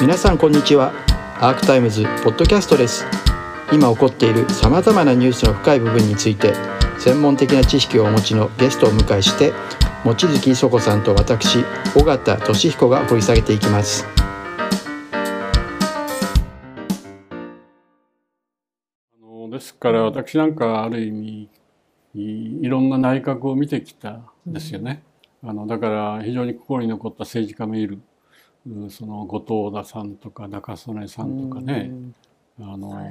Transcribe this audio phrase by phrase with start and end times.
[0.00, 0.92] 皆さんこんにちは。
[1.40, 3.06] アークタイムズポッドキャストです。
[3.72, 6.52] 今起こっているさまざまなニュースの深い部分について
[6.98, 9.52] 専門的な知識をお持ちのゲストをお迎えして
[10.04, 11.64] 望月磯子さんと私
[11.96, 14.06] 尾形俊彦が掘り下げていきます。
[19.22, 21.48] あのですから私なんかある意味
[22.14, 25.02] いろんな内閣を見てきたんですよね。
[25.42, 27.98] あのだから非常に心に残った政治家もいる
[28.88, 31.92] その後藤田さんとか中曽根さんとかね、
[32.60, 33.10] あの、はい、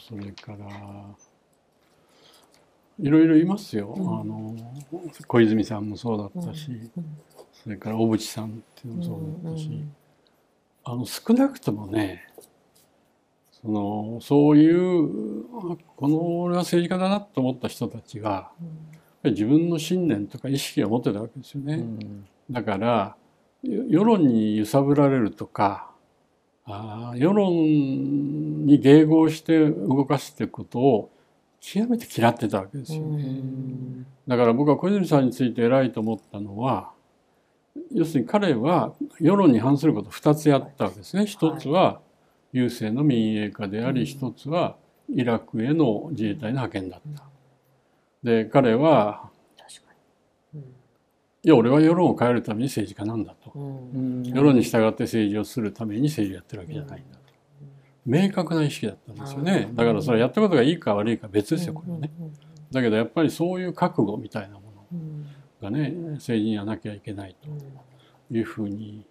[0.00, 0.66] それから
[2.98, 4.56] いろいろいますよ、うん、あの
[5.26, 7.18] 小泉さんもそうだったし、うん、
[7.52, 9.94] それから小渕さんっていうのもそうだったし、うん、
[10.84, 12.26] あの少なくともね
[13.60, 15.44] そのそういう
[15.96, 18.50] この俺は政治家だなと思った人たちが、
[19.24, 21.82] 自分の信念とか意識を持ってたわけですよね。
[22.50, 23.16] だから
[23.66, 25.90] 世論に揺さぶられるとか
[26.64, 31.10] あ世論に迎合して動かすってことを
[31.60, 33.40] 極めて嫌ってたわけですよね。
[34.26, 36.90] だから僕は小泉さんについて偉いと思ったのは
[37.92, 41.26] 要するに彼は世論に反することを2つやったわけですね。
[41.26, 42.00] 一つは
[42.52, 44.76] 郵政の民営化であり一つは
[45.08, 47.24] イラクへの自衛隊の派遣だった。
[48.22, 49.30] で彼は
[51.48, 57.22] や俺は世論を変えるために政治家なんだと、世論に従って政治をするために政治をやってるわけじゃないんだと、
[58.04, 59.68] 明確な意識だったんですよね。
[59.72, 62.10] だからそれやったことがいいか悪いか別ですよこれはね、
[62.72, 65.00] だけどやっぱりそういう覚悟みたいなもの
[65.62, 67.48] がね政治にはなきゃいけないと
[68.34, 69.06] いうふうに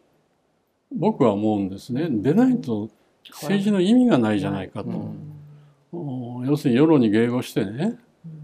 [0.91, 2.07] 僕は思うんですね。
[2.09, 2.89] でないと
[3.29, 5.13] 政治の意味がないじゃないかと、
[6.45, 7.97] 要するに世論に迎合してね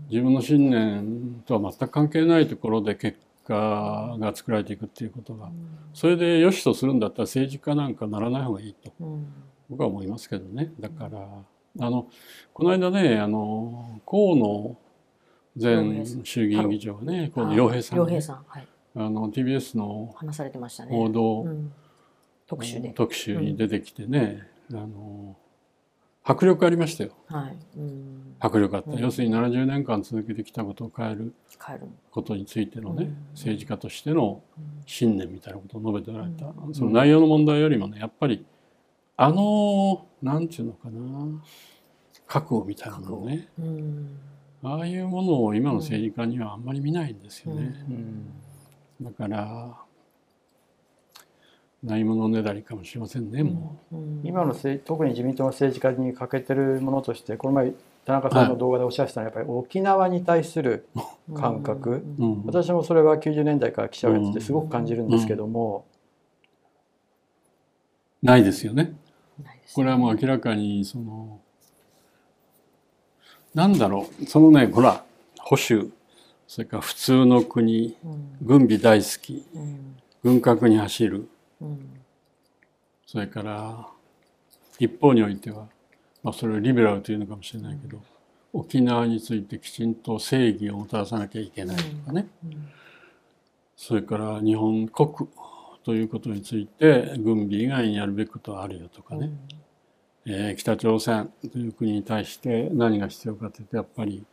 [0.10, 5.52] 自分の信念とは全く関係ないところで結家が作られていくっていうことが、
[5.94, 8.92] それで良しとするんだったら政治家なんかならない方がいいと、
[9.70, 10.72] 僕は思いますけどね。
[10.80, 11.28] だから
[11.80, 12.08] あの
[12.54, 14.78] この間ねあの河野
[15.60, 20.14] 前衆議院議長がね河野洋平さん、ね、平さん、はい、あの TBS の
[20.90, 21.48] 報道、
[22.48, 22.90] 特集で。
[22.90, 25.38] 特集に出てきてね、あの
[26.24, 27.58] 迫力ありましたよ、はい。
[27.78, 31.34] うん、迫力あった、うん、要するに70年間続けてきたことを変える
[32.12, 34.44] ことについてのね、うん、政治家としての
[34.86, 38.46] 信念みたいなことを述べておられた、その内容の問題よりもねやっぱり
[39.18, 41.44] あのなんていうのかな
[42.28, 43.50] 覚悟みたいなのね、
[44.64, 47.74] ああいうものを今の政治家にはあんまり見ないんですよね。
[49.02, 49.76] だから
[51.84, 53.96] ないものねだりかもしれませんね、もう。
[54.24, 54.54] 今の
[54.86, 57.74] 特に自民党の政治家に欠けてるものとしてこの前
[58.06, 60.86] 田中さんの動画でおっしゃってたのはやっぱり沖縄に対する
[61.36, 65.86] 感覚、うん、私もそれは90年代から記者をやっててすごく感じるんですけども、
[68.22, 68.94] うん、ないですよね。
[69.74, 71.40] これはもう明らかにその
[73.54, 74.26] なんだろう。
[74.26, 75.04] そのねほら
[75.40, 75.92] 保守。
[76.48, 77.96] それから普通の国、
[78.42, 79.46] 軍備大好き、
[80.22, 81.30] 軍拡に走る
[83.06, 83.88] それから
[84.80, 85.68] 一方においては、
[86.24, 88.02] まあ、それをリベラルというのかもしれないけど、
[88.54, 92.28] 沖縄についてきちんと正義をもたらさなきゃいけないとかね、
[93.76, 95.30] それから日本国
[95.84, 99.32] ということについて軍備以外にやるべきことはあるよとかね、
[100.26, 104.24] えー、北朝鮮という国に対して何が必要かというとやっぱり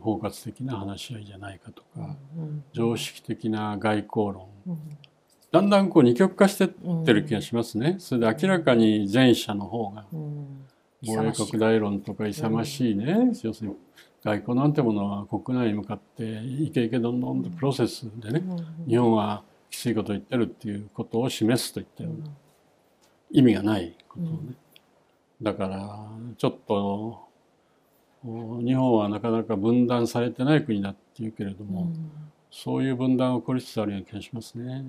[0.00, 2.16] 包括的な話し合いじゃないかとか、
[2.72, 4.46] 常識的な外交論、
[5.50, 6.68] だんだんこう二極化してっ
[7.04, 7.96] てる気がしますね。
[7.98, 13.76] それで明らかに前者の方が、防衛拡大論とか勇ましいね、要するに
[14.22, 18.42] 外交なんてものは国内に向かってイケイケどんどんとプロセスでね、
[18.86, 22.30] 日本はきついことを言ってるっていうことを示すといったような
[23.30, 24.54] 意味がないことをね。
[25.40, 27.28] だからちょっと
[28.24, 31.90] 日本はなかなか分断されてない国だっていうけれども、
[32.50, 34.84] そういう分断が起こりつつあるような気がしますね。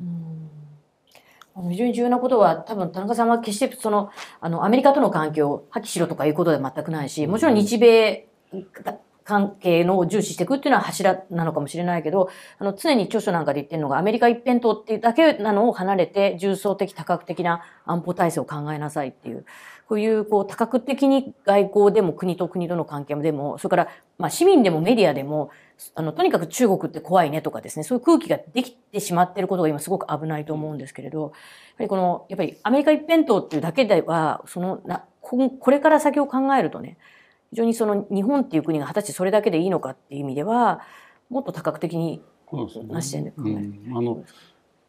[1.70, 8.28] 非常に重要なことは多分田中さんは決してそのあのアメリカとの関係を破棄しろとかいうことでは全くないしもちろん日米
[9.24, 19.46] 関係のを重視していくっていうのは柱なのかもしれないけど、あの、常に著書なんかで言ってるのが、アメリカ一辺倒っていうだけなのを離れて、重層的多角的な安保体制を考えなさいっていう、
[19.88, 23.88] こういう、こう、多角的に外交でも国と国との関係でも、それから、
[24.18, 25.52] まあ、市民でもメディアでも、
[25.96, 31.32] あの、とにかく中国って怖いねとかですね、そういう空気ができてしまっていることが今すごく危ないと思うんですけれど、やっ
[31.78, 36.98] ぱりこの、やっぱりアメリカ一辺倒っていうだけでは、そのな、これから先を考えるとね、
[37.52, 40.82] 非常にその日本っていう国が果たしてそれだけでいいのかっていう意味では
[41.30, 42.22] もっと多角的に
[42.88, 44.24] な視点で考える、あの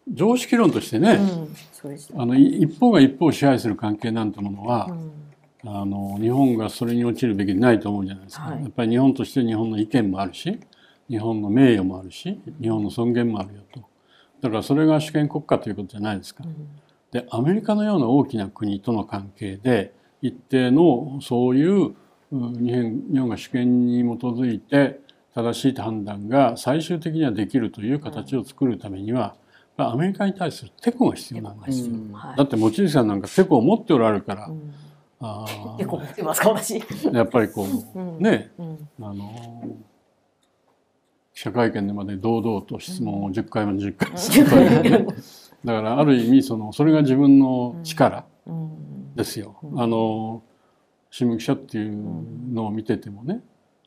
[0.09, 5.13] 常識論としてね、うんそうですあのい一方が一方を支配する関係なんてものは、うん。
[5.63, 8.63] あの日本がそれに陥るべきでないと思うじゃないですか、はい。
[8.63, 10.59] やっぱり日本として日本の意見もあるし
[11.11, 13.85] 日本の名誉もあるし日本の尊厳もあるよと。
[14.41, 16.45] だからそれが主権国家ということじゃないですか。
[17.11, 19.93] でアメリカのような大きな国との関係で
[20.23, 21.97] 一定のそういううん
[22.33, 25.01] 日本が主権に基づいて
[25.35, 29.35] 正しい判断が最終的にはできるという形を作るためには、やっ
[29.77, 31.95] ぱアメリカに対するテコが必要なんですよ。
[32.13, 32.37] はい。
[32.37, 34.75] だって望月さんなんかテコを持っておられるから、うん。
[35.21, 35.77] あー。
[35.77, 36.83] 結構持ってますか私。
[37.13, 38.19] やっぱりこう、うん。
[38.19, 38.89] ねうん。
[39.03, 39.77] あの
[41.35, 44.19] 記者会見でまで堂々と質問を10回も10回も。
[44.19, 45.07] するというね
[45.65, 49.15] だからある意味そのそれが自分の力うん。
[49.15, 49.59] ですよ。
[49.63, 49.81] うん。
[49.81, 50.43] あの
[51.11, 53.41] 新聞記者っていうのを見ててもね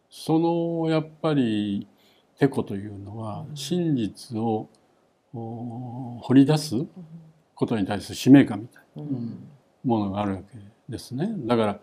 [0.09, 1.87] そのやっぱり
[2.37, 4.69] テコというのは真実を
[5.33, 6.75] お掘り出す
[7.55, 9.47] ことに対する使命感みたいなうん。
[9.83, 11.29] ものがあるわけですね。
[11.39, 11.73] だから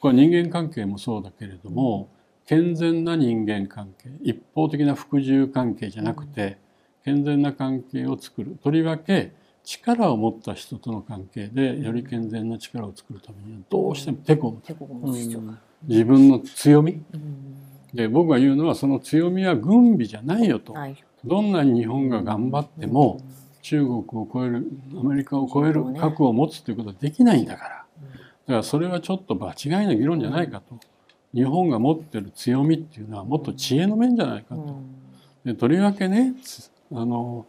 [0.00, 2.08] これは人間関係もそうだけれども
[2.46, 6.58] 健全な人間関係一方的な服従関係じゃなくて
[7.04, 8.58] 健全な関係を作る。
[8.62, 9.32] とりわけ
[9.64, 15.38] 力を持った人との関係でより健全な力を作るためにはどうしてもテコを持つ
[15.86, 17.02] 自分の強み。
[17.12, 17.56] うん。
[17.94, 20.74] で僕が言うのはその強みは軍備じゃないよと。
[21.24, 23.20] どんなに日本が頑張っても
[23.62, 24.66] 中国を超える
[24.98, 27.68] アメリカを超える核を持つということはできないんだから。
[27.70, 27.86] だか
[28.46, 30.78] らそれはちょっと場違いの議論じゃないかと。
[31.32, 35.54] 日本が持ってる強みっていうのはもっと知恵の面じゃないかと。
[35.54, 37.46] とりわけねつあの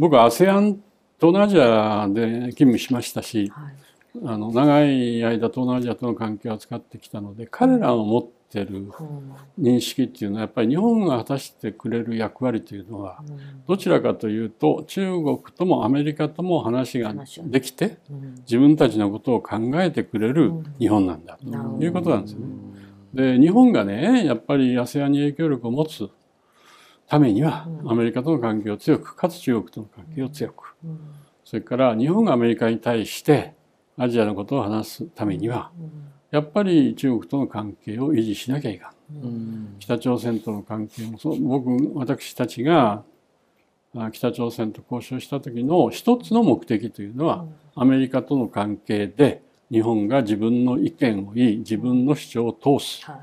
[0.00, 0.78] 僕は ASEAN
[1.20, 3.74] 東南アジアで勤務しましたしはい。
[4.24, 8.92] あの長い間東南アジアとの関係を扱ってきたので彼らの持ってるうん。
[9.58, 13.38] 認識っていうのはやっぱり日本が果たしてくれる役割というのはうん。
[13.68, 17.14] どちらかというと中国ともアメリカとも話が
[17.44, 18.34] できてうん。
[18.36, 21.44] 自分たちのことを考えてくれる日本なんだと
[21.84, 22.46] いうことなんですよね。
[23.12, 26.08] で日本がねやっぱり ASEAN に影響力を持つ
[27.10, 27.90] ためにはうん。
[27.90, 30.76] アメリカとの関係を強くかつ中国との関係を強く。
[30.84, 31.00] うん。
[31.44, 33.52] それから日本がアメリカに対して
[33.98, 35.72] アジアのことを話すためには
[36.30, 39.24] やっぱり中国との関係を維持しなきゃいかん。
[39.24, 39.76] うん。
[39.80, 41.40] 北朝鮮との関係もそう。
[41.40, 43.02] 僕私たちが
[43.96, 49.42] あ北朝鮮と交渉した時の一つの目的というのはアメリカとの関係で
[49.72, 53.04] 日本が自分の意見を言い自分の主張を通す。
[53.04, 53.20] はい。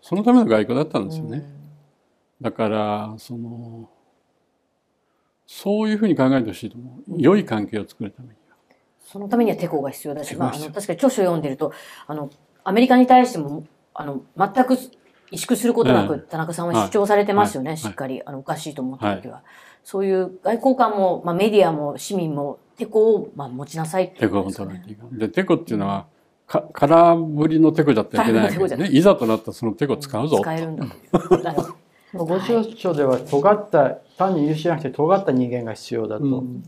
[0.00, 1.61] そのための外交だったんですよね。
[2.42, 3.88] うんだからその
[5.46, 7.14] そういうふうに考えてほしいと思う。
[7.18, 8.56] 良い関係を作るためには。
[9.04, 11.72] そのためにはテコが必要だし、まあ、あの確かに著書を読んでると
[12.06, 12.30] あの
[12.64, 16.30] アメリカに対してもあの全く萎縮することなく、ええ。
[16.30, 17.78] 田中さんは主張されてますよね、はい。
[17.78, 18.22] しっかり。
[18.24, 19.42] あのおかしいと思った時は、
[19.82, 24.82] そういう外交官も、まあ、メディアも市民もテコを、まあ、持ちなさいってテコをことですよね。
[24.84, 25.18] 取られてい。
[25.18, 26.06] でテコっていうのは
[26.46, 28.88] か空振りのテコだったらいけないわけね。
[28.90, 30.36] いざとなったらそのテコ使うぞ。
[30.36, 30.42] と。
[30.42, 31.74] 使えるんだという
[32.12, 36.62] だからご著書では尖った単に優秀じゃなくて尖った人間が必要だとうん。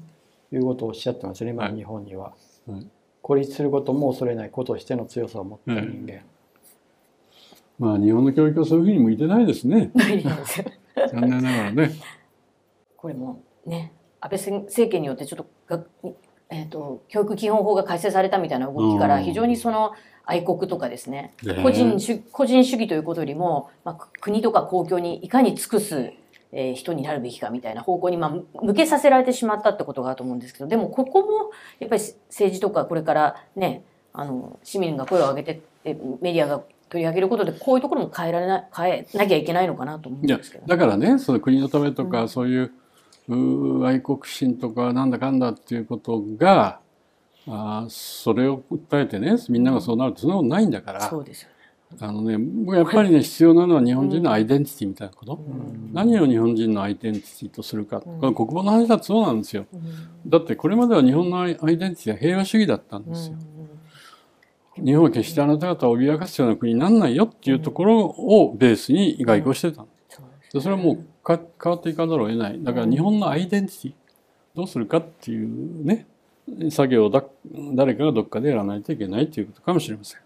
[0.52, 1.72] いうことをおっしゃってますね、今はい。
[1.72, 2.32] の日本には、
[2.66, 2.86] はい。
[3.22, 6.22] 孤立することも恐れないこととしての強さを持った人間、
[7.78, 9.90] まあ日本の教育はそういうふうに向いてないですね。
[11.10, 11.90] 残念ながらね。
[12.96, 15.84] これもね安倍政権によってちょっとが、
[16.54, 19.24] えー、と教育基本法が改正されたみたいな動きからうん。
[19.24, 19.92] 非常にその
[20.24, 21.62] 愛国とかですねね。
[21.62, 26.12] 個人主個人主義ということよりも、まあ、く国とか公共にいかに尽くす、
[26.52, 33.82] えー人になるべきかみたいな方向に、まあ、む向けさせられてしまったってことがあると思うんですけどでもここもやっぱり政治とかこれからね
[34.12, 40.66] あの市民が声を上げてえメディアが取り上げることでこういうところも変えられな変えなきゃいけないのかなと思うんですけど。
[40.66, 42.28] だからねその国のためとか、うん。
[42.28, 42.72] そういう
[43.28, 46.80] 愛国心とかなんだかんだっていうことが
[47.46, 51.54] あーそれを訴えてねみんながそうなるとそんなことないんだからそうですよね。
[52.00, 55.38] あのね僕やっぱりね必要なのは日本人のアイデンティティみたいなこと、
[55.92, 59.66] 何を日本人のアイデンティティとするか、これ国防の話だとそうなんですよ。
[60.26, 63.36] だってこれまでは日本のアイデンティティは平和主義だったんですよ、
[64.76, 72.62] 日本は決してあなた方を脅かすような国にならないよっていうところをベースに外交してたうですでそれはもうか変わっていかざるを得ない。
[72.62, 73.92] だから日本のアイデンティティ
[74.54, 76.06] どうするかっていうね
[76.70, 77.24] 作業をだ
[77.74, 80.20] 誰かがどっかでやらないといけないということかもしれません。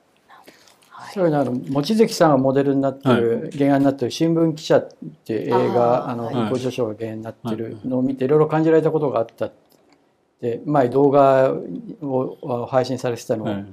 [1.14, 4.88] そういうのあの望月さんがモデルになってる、原案になってる「新聞記者」っ
[5.24, 6.34] ていう映画あの、はい。
[6.50, 10.60] ご著書が原案になってるのを見ていろいろ感じられたことがあったって。
[10.66, 11.52] 前動画
[12.00, 13.66] を配信されてたのを、はい。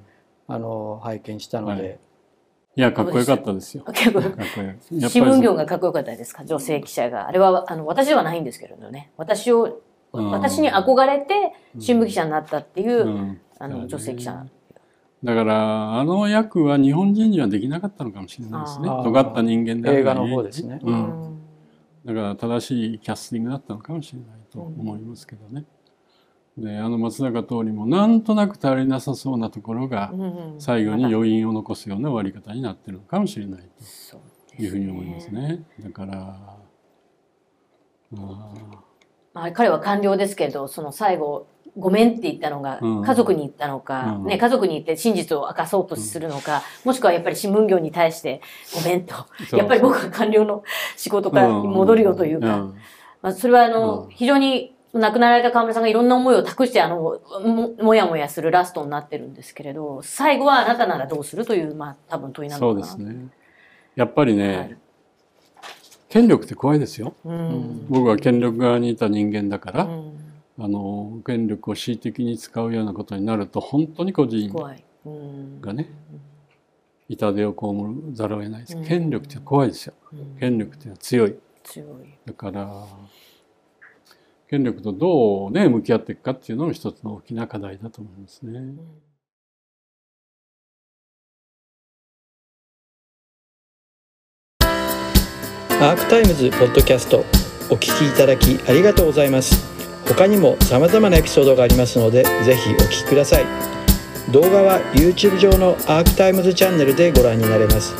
[0.48, 1.90] あの拝見したので、は
[2.78, 3.84] いいや、かっこよかったですよ。
[3.84, 4.48] かっこよかっ
[5.02, 6.44] た新聞業がかっこよかったですか？
[6.46, 7.28] 女性記者が。
[7.28, 9.12] あれは、あの、私ではないんですけれどね。
[9.18, 9.64] 私を、
[10.14, 14.46] うん私に憧れて新聞記者になったっていう、うんあの、女性記者。
[15.24, 18.88] だから、あの役は日本人にはできなかったのかもしれないですね。
[18.88, 20.90] 尖った人間である映画の方ですねう。
[20.90, 21.42] うんん
[22.06, 25.66] だから正しいキャスティングだったのかもしれないと思いますけどね。
[26.58, 30.26] で、あの松坂桃李もなんとなく足りなさそうなところがうんう
[30.58, 33.70] ん最後に余韻を残すような終わり方になってるのかもしれない
[34.58, 35.64] というふうに思いますね。
[35.82, 36.38] だから、
[38.18, 38.76] あ。
[39.34, 41.48] まあ、彼は官僚ですけれど、その最後、
[41.78, 43.04] ごめんって言ったのが、うん。
[43.04, 44.26] 家族に言ったのか、うん。
[44.28, 48.42] ね、家族に言って真実を明かそうとするのか、もしくはやっぱり新聞業に対して、
[48.74, 49.14] ごめんと。
[49.58, 50.64] やっぱり僕は官僚の
[50.96, 52.76] 仕事からに戻るよというか、ん。
[53.22, 54.10] まあ、それはあの、うん。
[54.12, 62.98] 非常に亡くなられた河村さんがいろんな思いを託して、あの、ももやもやするラストになってるんですけれど、最後はあなたならどうするという、まあ多分問いなそうのかな。
[62.98, 63.28] ですね。
[63.96, 64.78] やっぱりね、はい
[66.08, 67.14] 権力って怖いですよ。
[67.26, 67.88] うん。
[67.90, 70.16] 僕は権力側にいた人間だから、うん
[70.58, 74.54] あの権力を恣意的に使うようなことになると本当に個人。
[75.62, 75.90] がね
[77.10, 81.88] 痛手を被るざるを得ないです、うん権力って怖いですようん権力って強い強い。
[82.26, 82.86] だから
[84.50, 88.76] 権力とどうね向き合っていくかっていうのも一つの大きな課題だと思いますね。
[95.82, 97.26] アークタイムズポッドキャスト
[97.70, 99.76] お聞きいただきありがとうございます。
[100.08, 103.46] 他にも様々なエピソードがありますのでぜひお聞きください。
[104.32, 107.94] 動画は YouTube 上のアークタイムズチャンネルでご覧になれます。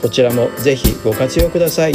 [0.00, 1.92] こちらもぜひご活用ください。